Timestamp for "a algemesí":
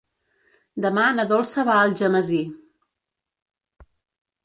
1.81-2.43